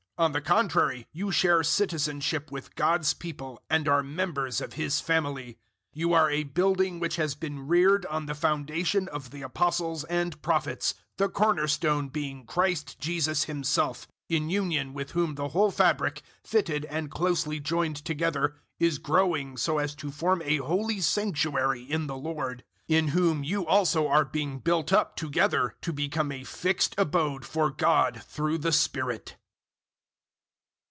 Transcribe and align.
On 0.17 0.33
the 0.33 0.39
contrary 0.41 1.07
you 1.11 1.31
share 1.31 1.63
citizenship 1.63 2.51
with 2.51 2.75
God's 2.75 3.11
people 3.11 3.59
and 3.71 3.87
are 3.87 4.03
members 4.03 4.61
of 4.61 4.73
His 4.73 4.99
family. 5.01 5.53
002:020 5.53 5.55
You 5.93 6.13
are 6.13 6.29
a 6.29 6.43
building 6.43 6.99
which 6.99 7.15
has 7.15 7.33
been 7.33 7.65
reared 7.67 8.05
on 8.05 8.27
the 8.27 8.35
foundation 8.35 9.07
of 9.07 9.31
the 9.31 9.41
Apostles 9.41 10.03
and 10.03 10.39
Prophets, 10.43 10.93
the 11.17 11.27
cornerstone 11.27 12.07
being 12.09 12.45
Christ 12.45 12.99
Jesus 12.99 13.45
Himself, 13.45 14.07
002:021 14.29 14.37
in 14.37 14.49
union 14.51 14.93
with 14.93 15.09
whom 15.13 15.33
the 15.33 15.47
whole 15.47 15.71
fabric, 15.71 16.21
fitted 16.43 16.85
and 16.85 17.09
closely 17.09 17.59
joined 17.59 17.95
together, 17.95 18.53
is 18.79 18.99
growing 18.99 19.57
so 19.57 19.79
as 19.79 19.95
to 19.95 20.11
form 20.11 20.43
a 20.45 20.57
holy 20.57 21.01
sanctuary 21.01 21.81
in 21.81 22.05
the 22.05 22.15
Lord; 22.15 22.63
002:022 22.89 22.97
in 22.99 23.07
whom 23.07 23.43
you 23.43 23.65
also 23.65 24.07
are 24.07 24.25
being 24.25 24.59
built 24.59 24.93
up 24.93 25.15
together 25.15 25.73
to 25.81 25.91
become 25.91 26.31
a 26.31 26.43
fixed 26.43 26.93
abode 26.99 27.43
for 27.43 27.71
God 27.71 28.21
through 28.21 28.59
the 28.59 28.71
Spirit. 28.71 29.35